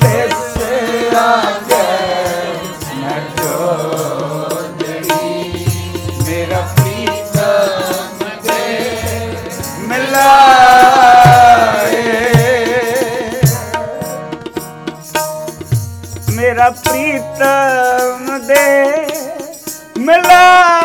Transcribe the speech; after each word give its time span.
ਤੇਸੇ 0.00 0.76
ਆਗੇ 1.16 1.88
ਮੈਂ 2.96 3.20
ਜੋਦੜੀ 3.36 5.00
ਮੇਰਾ 6.28 6.60
ਪ੍ਰੀਤਮ 6.76 8.24
ਦੇ 8.44 8.62
ਮਿਲਾਏ 9.88 10.32
ਮੇਰਾ 16.36 16.70
ਪ੍ਰੀਤਮ 16.72 18.38
ਦੇ 18.46 18.64
ਮਿਲਾਏ 19.98 20.83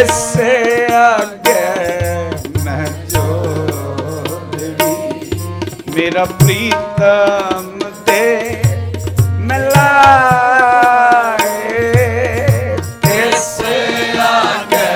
ਕਿਸੇ 0.00 0.86
ਅੱਗੇ 0.88 1.54
ਮੈਂ 2.64 2.84
ਜੋਦੜੀ 3.10 4.94
ਮੇਰਾ 5.94 6.24
ਪ੍ਰੀਤਮ 6.24 7.66
ਤੇ 8.06 8.22
ਮਿਲਾਏ 9.40 10.38
ਕਿਸੇ 13.02 13.74
ਅੱਗੇ 14.22 14.88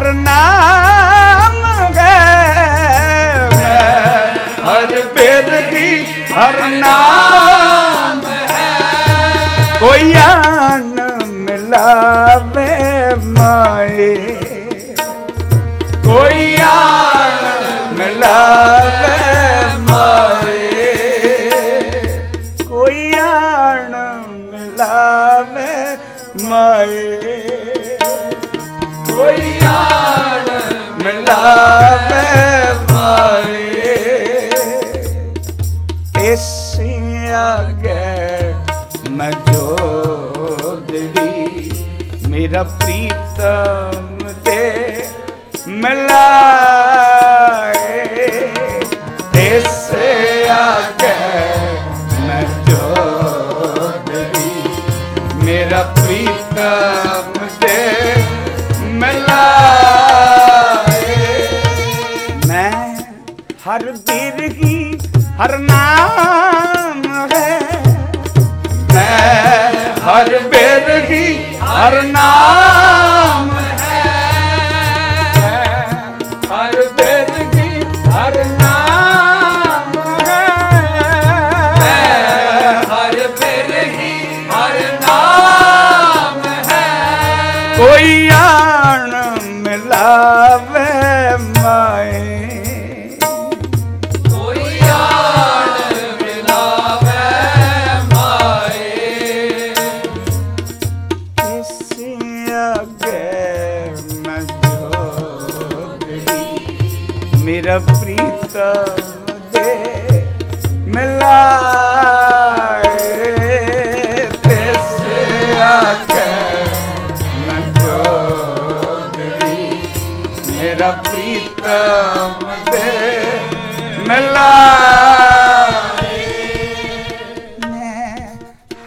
ਬਿਰਗੀ 0.00 0.24
ਹਰ 0.24 0.89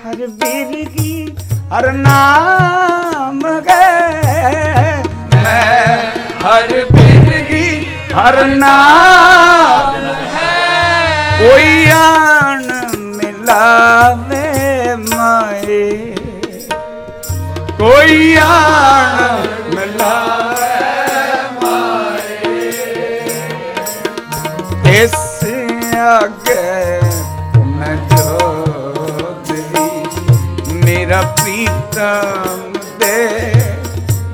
ਹਰ 0.05 0.25
ਵੀਰ 0.29 0.89
ਕੀ 0.89 1.35
ਹਰ 1.69 1.91
ਨਾਮ 1.91 3.39
ਗਏ 3.61 5.01
ਮੈਂ 5.35 5.97
ਹਰ 6.43 6.67
ਬਿਰਗੀ 6.91 7.43
ਕੀ 7.45 7.85
ਹਰ 8.13 8.43
ਨਾਮ 8.47 9.52
ਪ੍ਰੀਤਮ 32.03 32.73
ਦੇ 32.99 33.53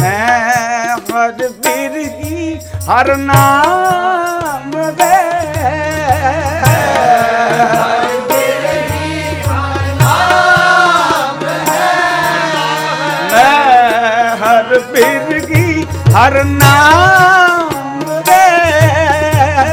ਮੈਂ 0.00 0.96
ਹਰ 0.96 1.48
ਬਿਰਗੀ 1.58 2.58
ਹਰ 2.88 3.16
ਨਾਮ 3.16 3.87
ਹਰ 16.14 16.44
ਨਾਮ 16.44 18.22
ਦੇ 18.22 18.46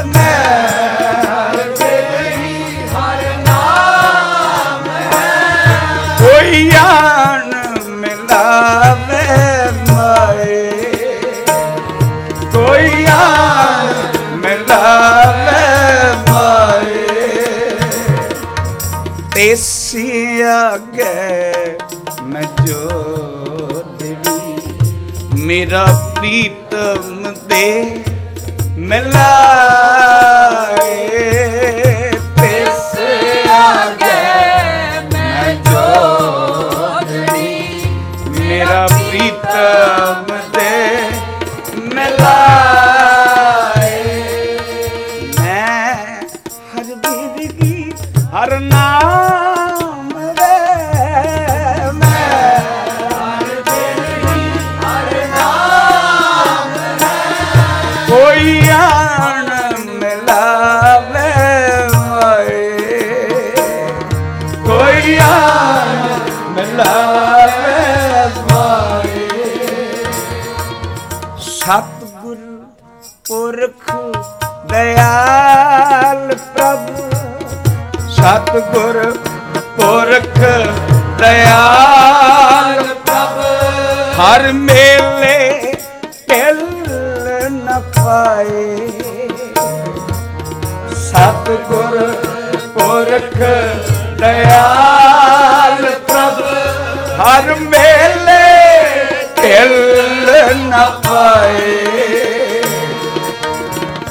ਮੈਂ। 0.04 0.34
ਕੋਈ 6.18 6.70
ਆਣ 6.76 7.54
ਮਿਲਾਵੇ 7.88 9.26
ਮਾਏ। 9.90 10.72
ਕੋਈ 12.52 13.06
ਆਣ 13.10 13.92
ਮਿਲਾਵੇ 14.36 15.62
ਮਾਏ। 16.30 17.06
ਤੇਸੀ 19.34 20.42
ਅੱਗੇ 20.74 21.78
ਮੈਂ 22.22 22.42
ਜੋ 22.42 22.90
ਦੇਵੀ, 23.98 24.58
ਮੇਰਾ 25.38 26.05
ਸਤਿਗੁਰ 71.66 72.36
ਪੁਰਖ 73.28 73.90
ਦਇਆਲ 74.66 76.34
ਪ੍ਰਭ। 76.54 76.84
ਸਤਿਗੁਰ 78.10 79.18
ਪੁਰਖ 79.80 80.38
ਦਇਆਲ 81.18 82.84
ਪ੍ਰਭ। 83.06 83.40
ਹਰ 84.20 84.52
ਮੇਲੇ 84.52 85.74
ਢਿਲ 86.28 86.62
ਨ 87.50 87.82
ਪਾਏ। 87.96 88.76
ਸਤਿਗੁਰ 90.94 92.12
ਪੁਰਖ 92.78 93.36
ਦਇਆਲ 94.20 95.90
ਪ੍ਰਭ। 95.90 96.42
ਹਰ 97.20 97.54
ਮੇਲੇ 97.54 98.65
ਢਿਲ 99.46 100.54
ਨ 100.58 100.76
ਪਾਏ 101.02 102.62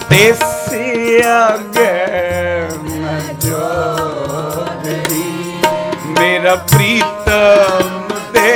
ਤੇਸੀ 0.09 1.17
ਅੱਗੇ 1.19 1.89
ਮੈਂ 2.91 3.33
ਜੋਦਰੀ 3.41 5.23
ਮੇਰਾ 6.19 6.55
ਪ੍ਰੀਤਮ 6.71 7.91
ਦੇ 8.33 8.53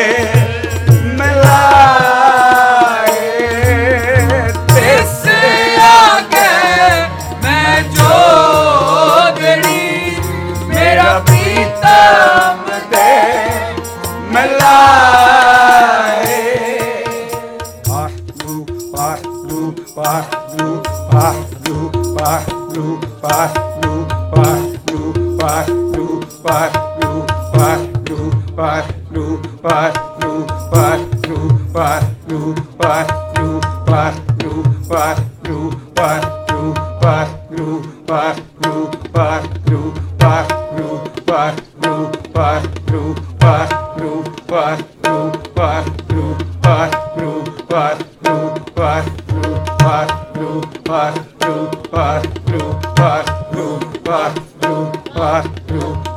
Bye. 54.10 54.49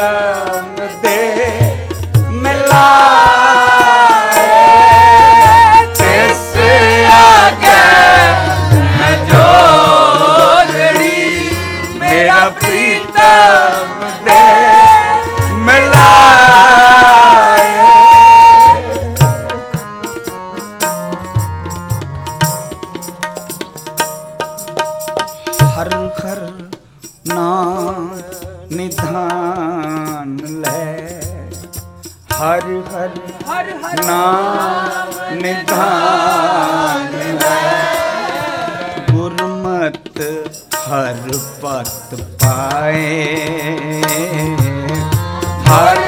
ਰੰਗ 0.00 0.78
ਦੇ 1.02 1.16
ਮਿਲਾ 2.32 3.39
ਹਰ 32.32 32.60
ਹਰ 32.60 33.10
ਹਰ 33.48 33.66
ਹਰ 33.84 34.04
ਨਾਮ 34.04 35.34
ਨਿਧਾਨ 35.34 37.14
ਹੈ। 37.42 37.82
ਗੁਰਮਤ 39.12 40.20
ਹਰ 40.74 41.38
ਪਤ 41.62 42.14
ਪਾਏ। 42.14 43.24
ਹਰ 45.68 45.99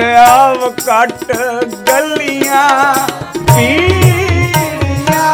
ਸਿਆਵ 0.00 0.62
ਕੱਟ 0.76 1.32
ਗਲੀਆਂ 1.88 2.68
ਪੀੜੀਆਂ 3.36 5.26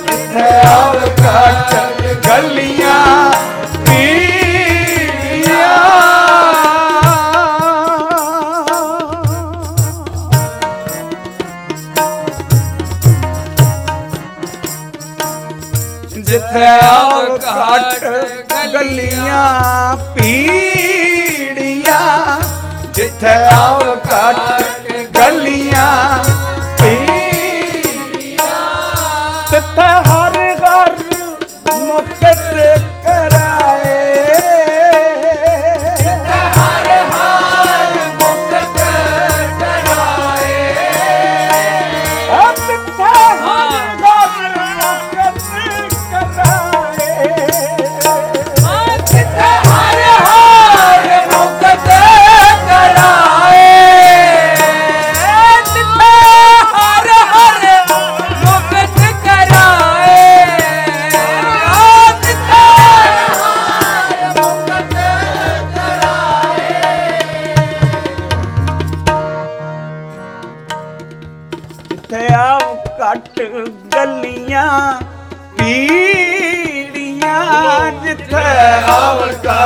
ਜਿੱਥੇ 0.00 0.48
ਆਵ 0.64 0.96
ਕੱਟ 1.18 1.74
ਗਲੀਆਂ 2.26 2.94
ਜਿੱਥੇ 16.16 16.66
ਆਵ 16.66 17.38
ਘਾਟ 17.38 18.04
ਗਲੀਆਂ 18.74 19.83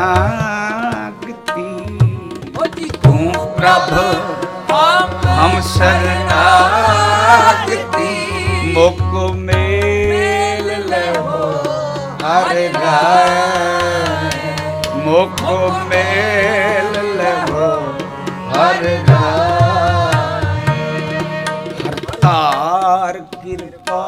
ਓ 2.59 2.67
ਜੀ 2.77 2.89
ਤੂੰ 3.03 3.33
ਪ੍ਰਭ 3.57 3.91
ਹਮ 5.29 5.55
ਸਰਨਾਗਤੀ। 5.61 6.73
ਮੋਕੋ 8.75 9.25
ਮੇ 9.35 9.64
ਚੜਾਏ 12.85 14.51
ਮੁਖ 15.05 15.43
ਮੇਲ 15.89 16.97
ਲਵੋ 17.17 17.69
ਹਰ 18.51 18.85
ਹਰਤਾਰ 21.85 23.19
ਕਿਰਪਾ 23.35 24.01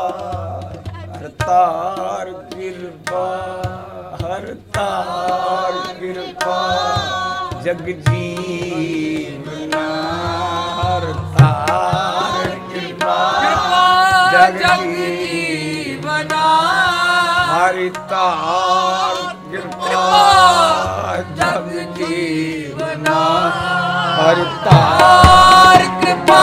ਹਰਤਾਰ 1.14 2.32
ਕਿਰਪਾ 2.52 3.24
ਹਰਤਾਰ 4.22 5.72
ਕਿਰਪਾ 6.00 6.58
ਜਗ 7.64 7.84
ਜੀਵਨਾ 8.02 9.86
ਹਰਤਾਰ 10.78 12.48
ਕਿਰਪਾ 12.68 13.16
ਜਗ 14.32 14.95
ਹਰਿ 17.76 17.88
ਧਾਰ 18.10 19.16
ਕਿਰਪਾ 19.50 21.16
ਜਗ 21.36 21.68
ਜੀਵਨਾ 21.96 23.18
ਹਰਿ 24.18 24.44
ਧਾਰ 24.64 25.84
ਕਿਰਪਾ 26.00 26.40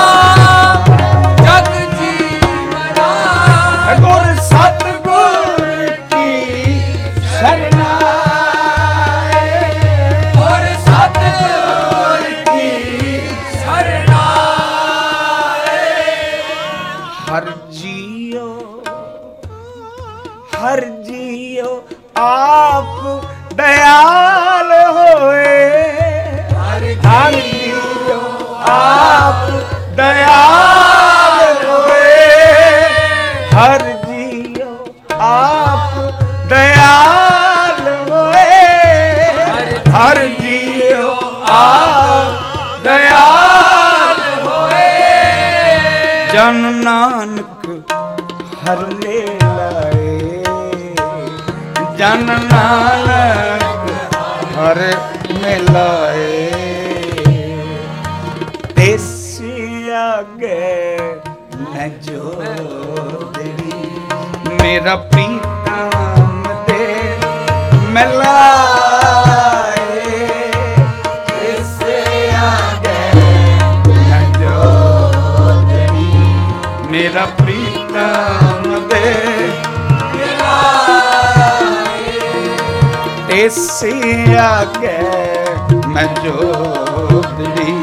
ਤੇਸੇ 83.43 84.35
ਆਗੇ 84.39 84.97
ਮੈਂ 85.87 86.05
ਜੋਦੜੀ 86.15 87.73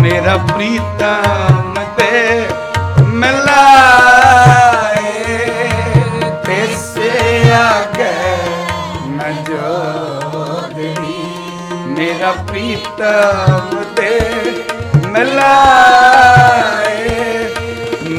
ਮੇਰਾ 0.00 0.36
ਪ੍ਰੀਤਮ 0.48 1.74
ਤੇ 1.98 2.48
ਮਿਲਾਏ 3.12 4.98
ਤੇਸੇ 6.46 7.10
ਆਗੇ 7.54 8.10
ਮੈਂ 9.08 9.32
ਜੋਦੜੀ 9.42 11.16
ਮੇਰਾ 11.88 12.32
ਪ੍ਰੀਤਮ 12.48 13.82
ਤੇ 13.96 14.10
ਮਿਲਾਏ 15.08 17.08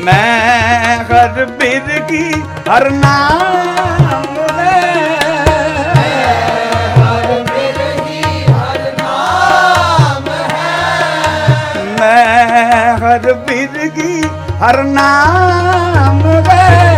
ਮੈਂ 0.04 1.04
ਹਰ 1.04 1.46
ਬਿਰਗੀ, 1.60 2.32
ਹਰ 2.70 2.90
ਨਾਮ 2.92 3.53
ਕੀ 13.96 14.24
ਹਰ 14.62 14.84
ਨਾਮ 14.84 16.22
ਵੇ। 16.28 16.93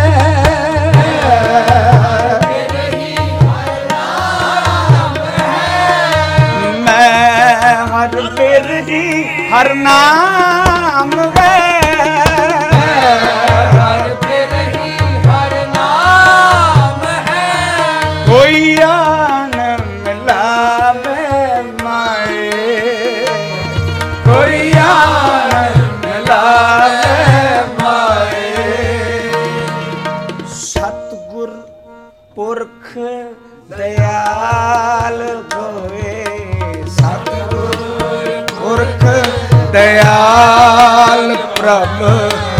ਰੱਬ 41.65 42.01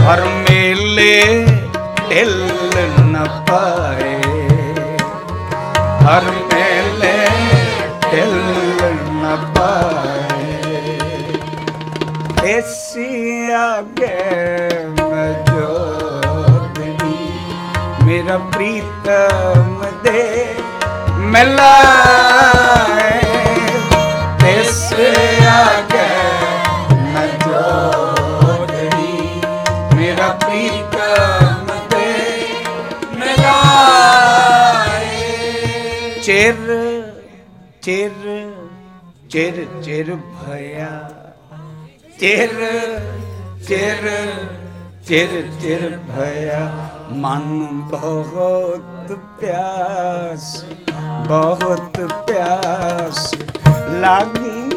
ਹਰ 0.05 0.21
ਮੇਲੇ 0.41 1.15
ਢਿੱਲ 2.09 2.31
ਨਾ 3.01 3.23
ਪਾਏ 3.49 4.15
ਹਰ 6.05 6.23
ਮੇਲੇ 6.53 7.11
ਢਿੱਲ 8.03 8.39
ਨਾ 9.13 9.35
ਪਾਏ 9.55 10.55
ਐਸੀ 12.53 13.51
ਆਗੇ 13.59 14.15
ਮਜੋਦਨੀ 15.01 16.37
ਮੇਰਾ 18.05 18.37
ਪ੍ਰੀਤਮ 18.51 19.85
ਦੇ 20.03 20.25
ਮਿਲਾਏ 21.27 23.13
ਐਸੀ 24.49 25.34
ਚਿਰ 36.45 37.13
ਚਿਰ 37.81 38.51
ਚਿਰ 39.29 39.65
ਚਿਰ 39.83 40.15
ਭਇਆ। 40.15 41.11
ਚਿਰ 42.19 42.51
ਚਿਰ 43.67 44.09
ਚਿਰ 45.07 45.49
ਚਿਰ 45.61 45.97
ਭਇਆ। 45.97 46.89
ਮਨ 47.11 47.67
ਬਹੁਤ 47.91 49.17
ਪਿਆਸ 49.39 50.65
ਬਹੁਤ 51.27 51.99
ਪਿਆਸ। 52.27 53.33
ਲੱਗੀ 53.89 54.74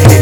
hey. 0.00 0.15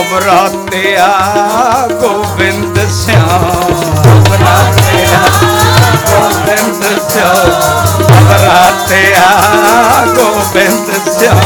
ਅਵਰਾਤਿਆ 0.00 1.06
ਗੋਬਿੰਦ 2.00 2.78
ਸਿਆਮ 2.90 3.44
ਅਵਰਾਤਿਆ 4.10 5.18
ਗੋਬਿੰਦ 6.06 6.84
ਸਿਆਮ 7.08 7.50
ਅਵਰਾਤਿਆ 8.18 9.26
ਗੋਬਿੰਦ 10.14 10.90
ਸਿਆਮ 11.08 11.40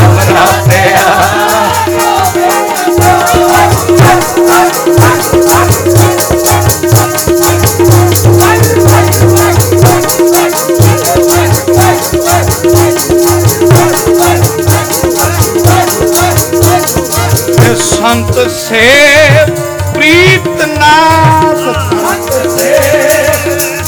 ਅਵਰਾਤਿਆ 0.00 1.43
ਸੰਤ 18.04 18.38
ਸੇ 18.50 18.80
ਪ੍ਰੀਤ 19.94 20.48
ਨਾਥ। 20.64 21.60
ਸੰਤ 21.92 22.32
ਸੇ 22.50 22.72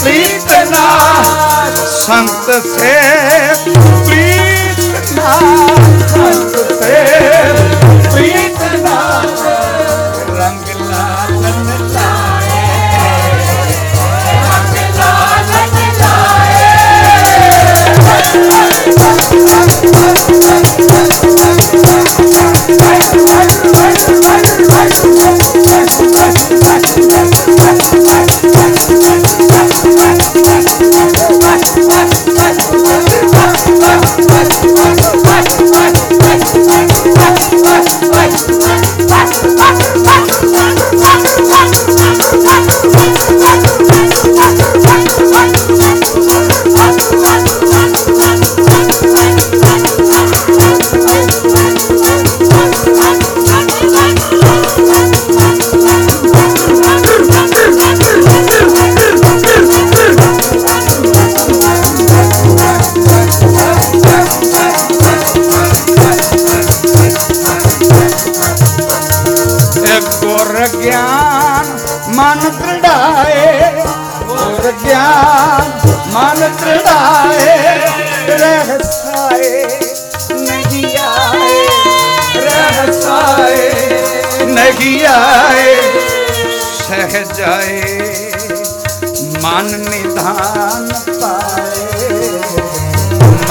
ਪ੍ਰੀਤ 0.03 0.51
ਨਾਥ। 0.69 1.77
ਸੰਤ 1.89 2.51
ਸੇ 2.63 2.93
ਪ੍ਰੀਤ 4.05 5.11
ਨਾਥ। 5.11 6.09
ਸੰਤ 6.09 6.57
ਸੇ 6.83 7.16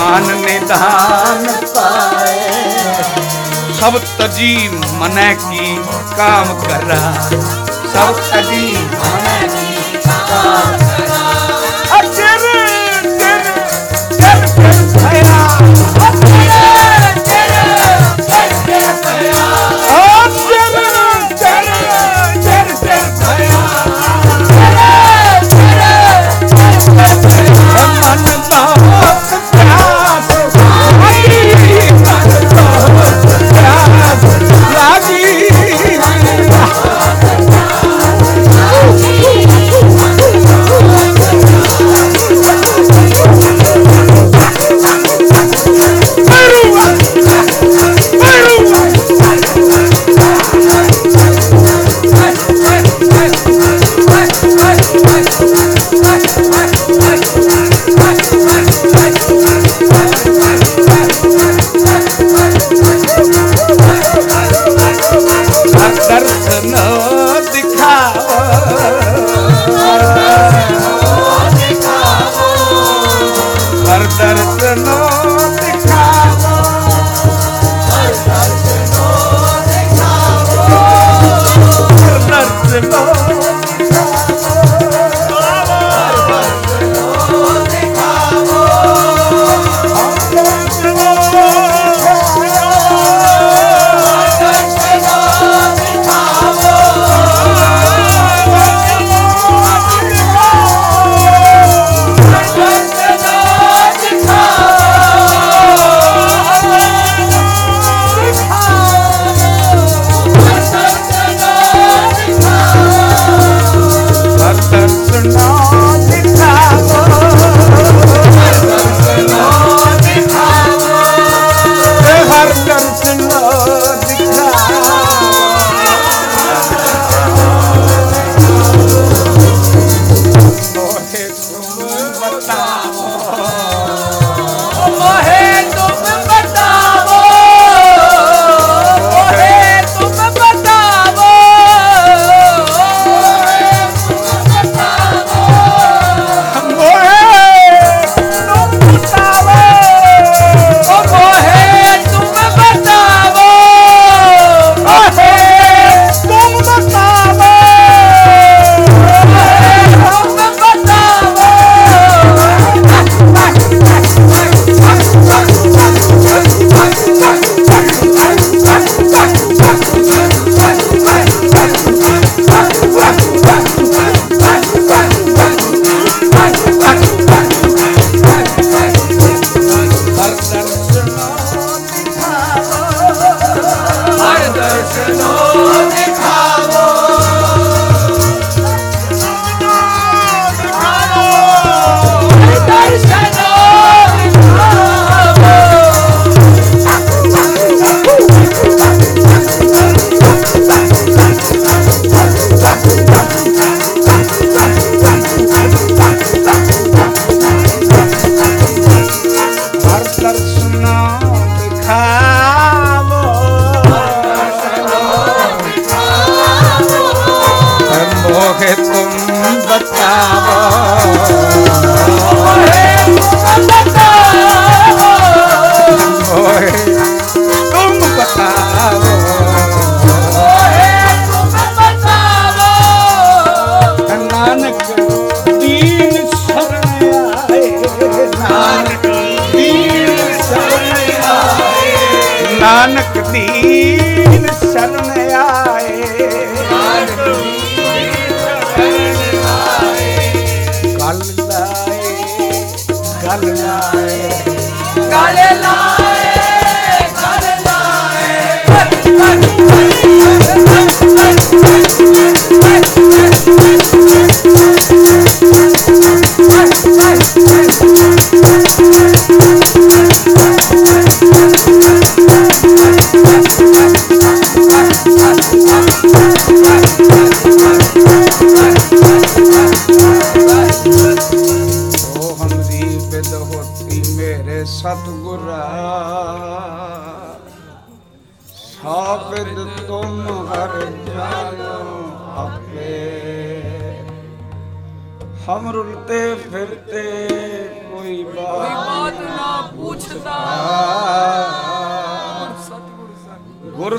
ਨਿਦਾਨ 0.06 0.32
ਨਿਦਾਨ 0.32 1.46
ਪਾਏ। 1.74 2.50
ਸਭ 3.80 3.98
ਤਜੀ 4.18 4.68
ਮਨੈ 4.92 5.34
ਕੀ 5.34 5.78
ਕਾਮ 6.16 6.60
ਕਰਾ। 6.60 7.12
ਸਭ 7.94 8.14
ਤਜੀ 8.32 8.85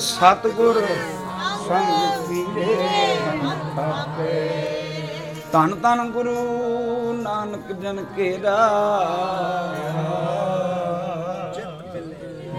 ਸਤਗੁਰ 0.08 0.82
ਸੰਗ 1.68 2.28
ਪੀਰੇ 2.28 2.76
ਹੰਤਾਪੇ 3.44 4.36
ਧੰਨ 5.52 5.76
ਧੰਨ 5.82 6.10
ਗੁਰੂ 6.12 7.14
ਨਾਨਕ 7.14 7.72
ਜਨ 7.74 8.04
ਕੇਰਾ 8.16 8.58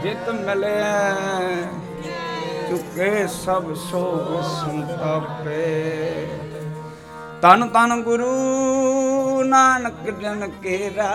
ਜਿਤ 0.03 0.29
ਮਿਲੇ, 0.31 0.83
ਚੁਕੇ 2.69 3.27
ਸਭ 3.29 3.73
ਸੋਗ 3.91 4.41
ਸੰਤਾਪੇ। 4.43 5.65
ਤਨ 7.43 7.69
ਤਨ 7.69 8.03
ਗੁਰੂ 8.03 9.43
ਨਾਨਕ 9.45 10.11
ਜਨ 10.21 10.51
ਕੇਰਾ 10.63 11.13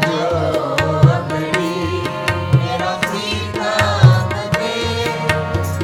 ਜੋੜੀ 0.00 1.50
ਮੇਰਾ 2.56 2.96
ਪ੍ਰੀਤਮ 3.02 4.40
ਤੇ 4.54 4.72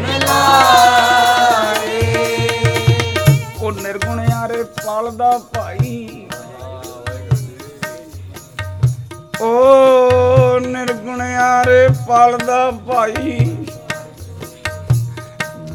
ਮਿਲਾਏ 0.00 0.96
ਉਹ 3.62 3.72
ਨਿਰਗੁਣ 3.72 4.24
ਯਾਰੇ 4.30 4.62
ਪਾਲਦਾ 4.86 5.30
ਭਾਈ। 5.54 6.26
ਓ 9.40 10.58
ਨਿਰਗੁਣ 10.58 11.22
ਯਾਰੇ 11.22 11.88
ਪਾਲਦਾ 12.08 12.70
ਭਾਈ। 12.70 13.47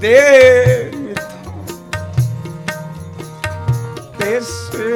ਦੇ 0.03 0.91
ਤੇਸੇ 4.19 4.95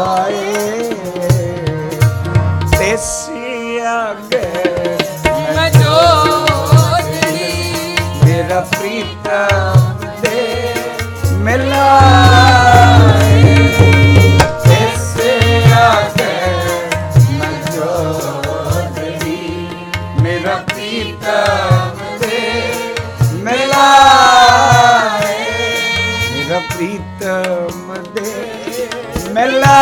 Bye. 0.00 0.39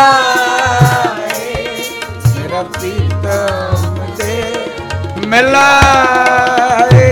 ਮਿਲਾਏ 0.09 1.77
ਸਿਰਫ 2.25 2.73
ਪ੍ਰੀਤਮ 2.73 4.15
ਤੇ 4.17 5.27
ਮਿਲਾਏ 5.27 7.07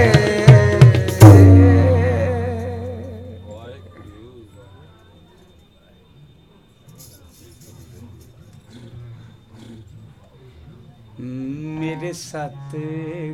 ਮੇਰੇ 11.79 12.13
ਸਤ 12.13 12.77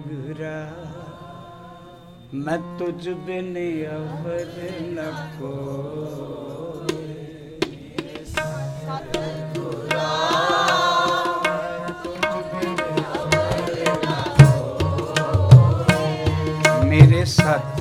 ਗੁਰਾ 0.06 0.59
ਮੈਂ 2.34 2.59
ਤੁਝ 2.78 3.09
ਬਿਨ 3.09 3.56
ਅਵਰ 3.89 4.47
ਨਾ 4.89 5.10
ਕੋਈ 5.39 6.72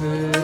peu. 0.02 0.41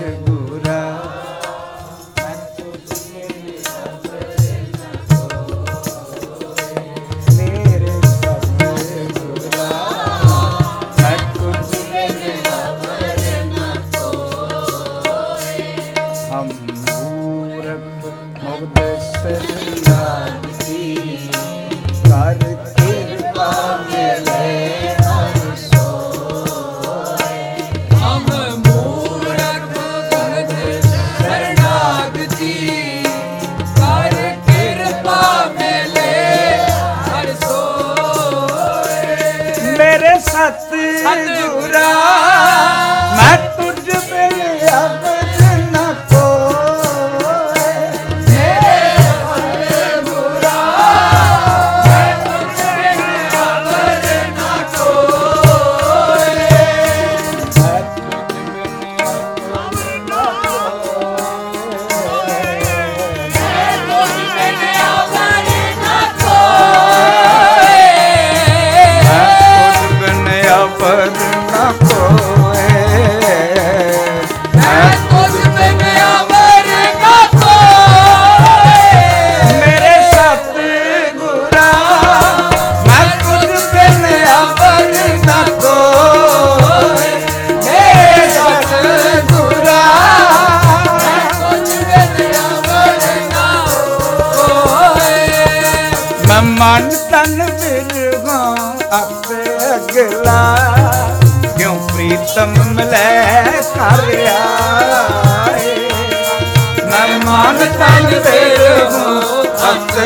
나 41.93 42.27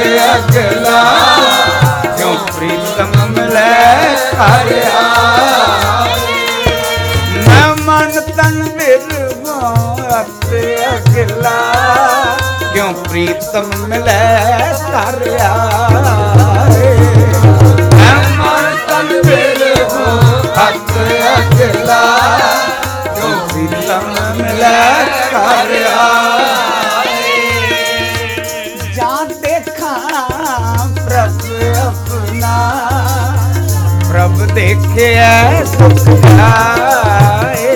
ਅਗਲਾ 0.03 1.01
ਕਿਉਂ 2.17 2.35
ਪ੍ਰੀਤਮ 2.47 3.11
ਮਿਲੈ 3.29 4.15
ਹਰਿਆ 4.35 5.01
ਮੈਂ 7.47 7.75
ਮਨ 7.77 8.19
ਤਨ 8.29 8.63
ਮਿਰਵਾ 8.77 10.23
ਤੇ 10.49 10.75
ਅਗਲਾ 10.87 11.55
ਕਿਉਂ 12.73 12.93
ਪ੍ਰੀਤਮ 13.03 13.71
ਮਿਲੈ 13.79 14.73
ਹਰਿਆ 14.85 15.53
ਮੈਂ 17.91 18.15
ਮਨ 18.37 18.77
ਤਨ 18.87 19.21
ਮਿਰਵਾ 19.25 20.71
ਤੇ 20.87 21.19
ਅਗਲਾ 21.33 22.01
ਕਿਉਂ 23.05 23.35
ਪ੍ਰੀਤਮ 23.47 24.15
ਮਿਲੈ 24.37 24.79
ਹਰਿਆ 25.35 26.50
देखे 34.55 35.09
सुख 35.71 35.97
जाए 36.05 37.69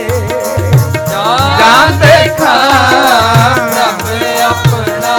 अपना, 4.46 5.16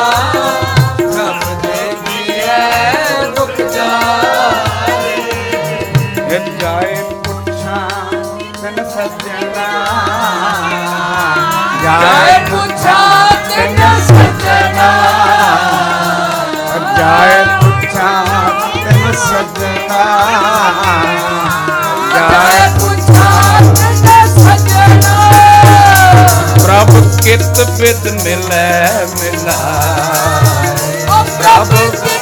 रब 1.16 1.42
देखिए 1.64 2.58
जाए। 3.76 4.44
जाए 6.60 6.94
पुछा 7.26 7.78
सजना 8.94 9.68
जाए 11.84 12.38
पुछा 12.50 12.98
सजना 14.10 14.90
जाए 16.98 17.38
पुछा 17.60 18.10
सजना 19.26 20.04
get 27.26 27.40
the 27.58 27.66
fifth 27.74 28.06
and 28.06 28.22
me 28.22 28.36
laugh, 28.48 29.10
me 29.18 29.30
laugh. 29.42 31.06
Oh, 31.10 32.15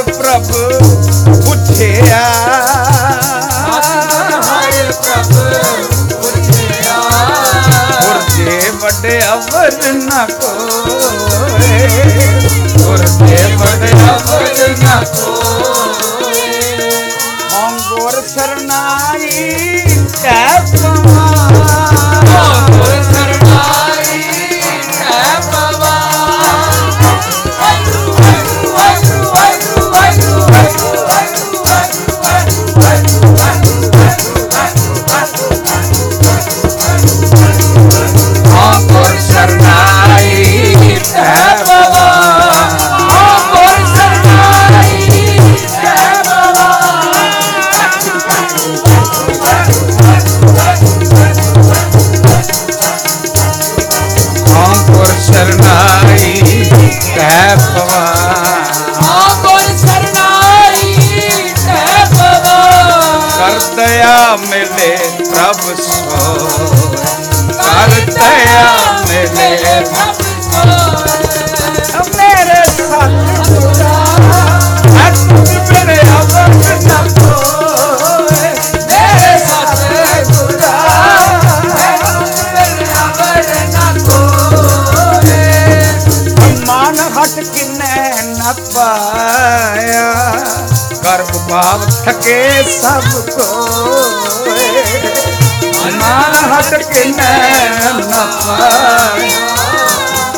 ਹਰ 0.00 0.12
ਪ੍ਰਭ 0.12 0.46
ਪੁੱਛਿਆ। 1.46 2.20
ਹਰ 4.44 4.92
ਪ੍ਰਭ 4.92 5.32
ਪੁੱਛਿਆ। 6.12 7.00
ਗੁਰਦੇ 8.02 8.70
ਵੱਡੇ 8.80 9.20
ਅਵਰ 9.32 9.92
ਨਾ 9.94 10.26
ਕੋ 10.32 10.89
ਕੇ 92.22 92.62
ਸਭ 92.72 93.04
ਕੋਏ। 93.30 94.82
ਮਨ 95.94 96.34
ਹਟ 96.52 96.74
ਕੇ 96.82 97.04
ਮੈਂ 97.16 97.92
ਨਾ 97.94 98.24
ਪਾਇਆ 98.46 99.38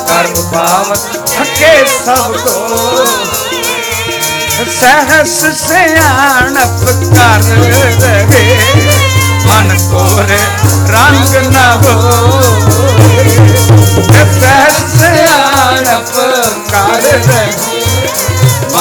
ਕਰਮ 0.09 0.51
ਪਾਵਤ 0.53 1.17
ਥਕੇ 1.29 1.73
ਸਭ 2.05 2.37
ਕੋਏ। 2.39 3.07
ਸਹਸ 4.73 5.39
ਸਿਆਣਪ 5.59 6.85
ਕਰ 7.15 7.43
ਰਹੇ 7.43 8.51
ਮਨ 9.47 9.77
ਕੋਰੇ 9.91 10.39
ਰੰਗ 10.93 11.35
ਨਾ 11.53 11.67
ਹੋਏ 11.77 13.29
ਸਹਸ 14.41 14.81
ਸਿਆਣਪ 14.99 16.13
ਕਰ 16.71 17.03
ਰਹੇ 17.03 17.82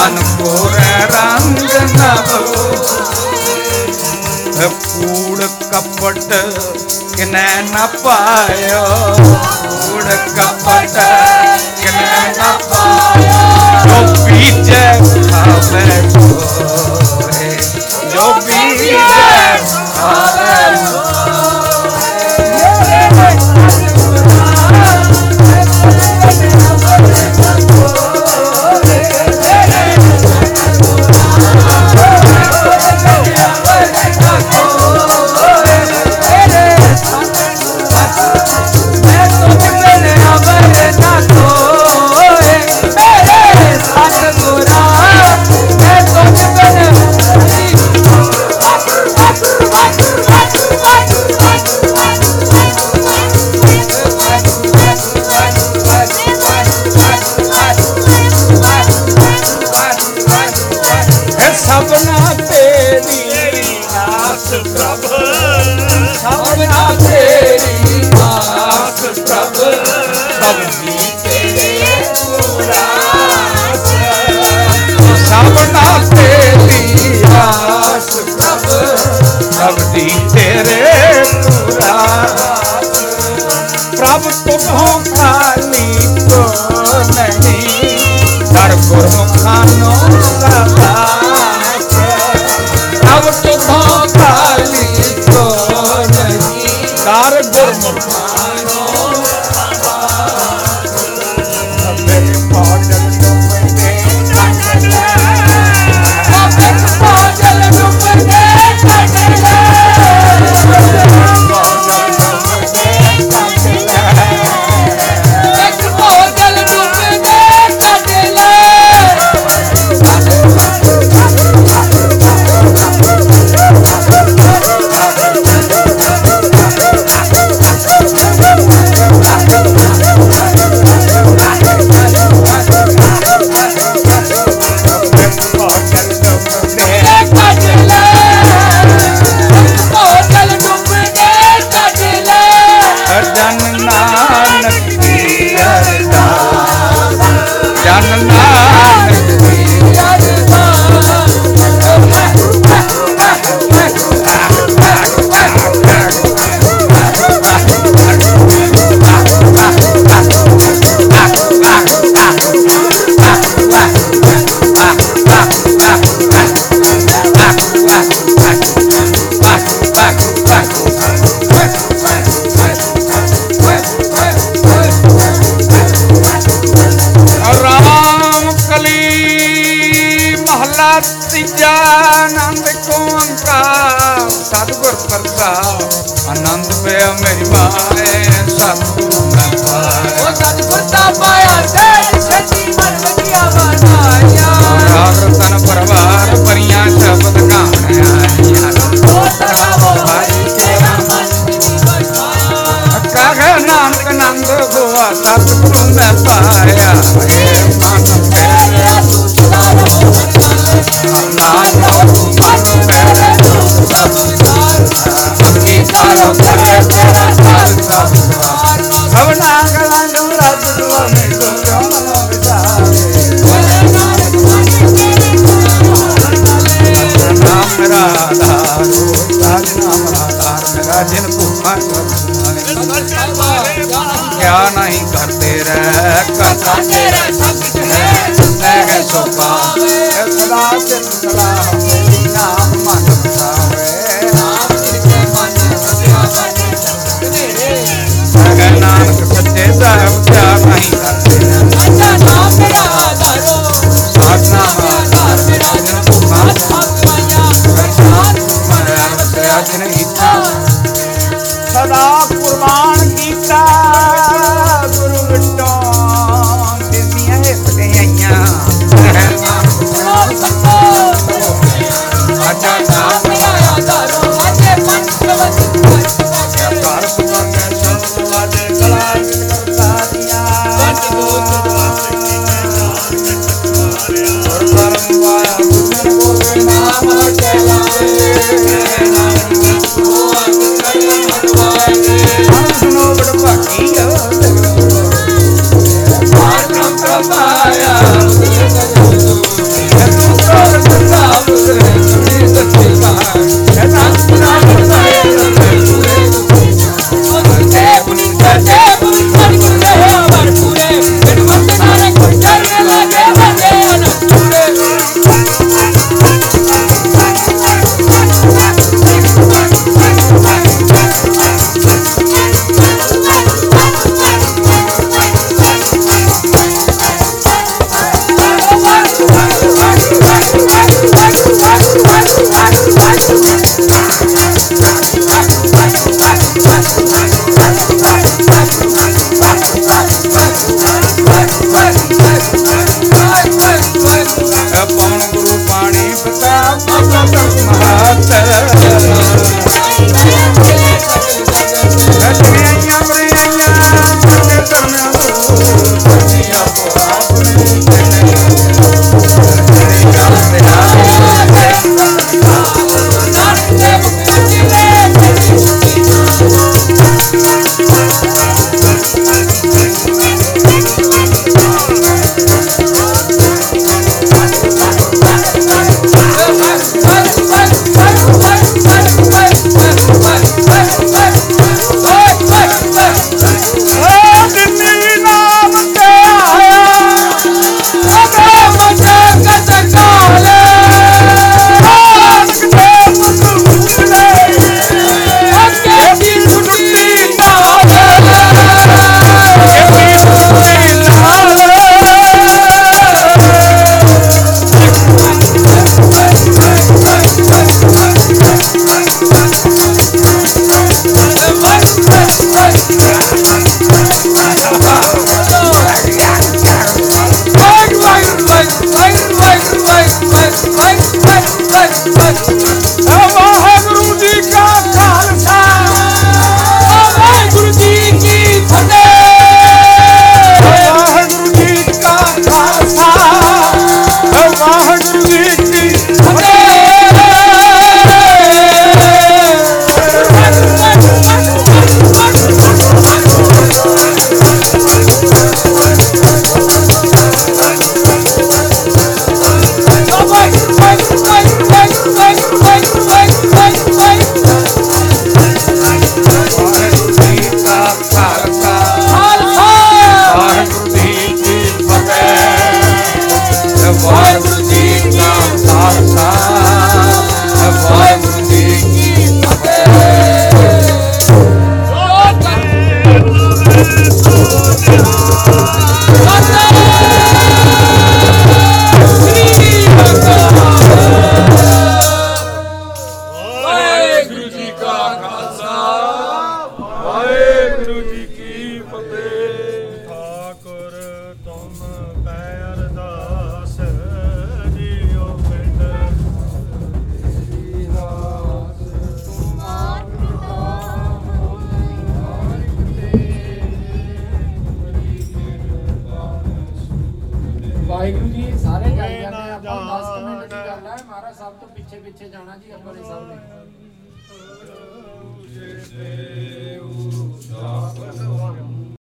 ਮਨ 0.02 0.22
ਕੋਰੇ 0.38 1.06
ਰੰਗ 1.06 1.58
ਨਭ 4.56 4.72
ਕੂੜ 4.88 5.44
ਕਪਟ 5.44 6.32
ਕਿਨੈ 7.16 7.62
ਨਾ 7.62 7.86
ਪਾਇਓ। 7.86 8.84
ਕੂੜ 9.62 10.04
ਕਪਟ 10.36 10.98
ਕਿਨੈ 11.80 12.32
ਨਾ 12.38 12.52
ਪਾਇਓ। 12.70 13.82
ਜੋ 13.84 14.24
ਬੀਜੇ 14.24 14.84
ਖਾਵੇ 15.30 16.02
ਕੋ। 16.14 16.71